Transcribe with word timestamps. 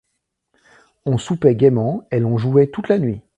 On 1.05 1.19
soupait 1.19 1.53
gaiement 1.53 2.07
et 2.09 2.19
l'on 2.19 2.35
jouait 2.39 2.65
toute 2.65 2.87
la 2.89 2.97
nuit. 2.97 3.21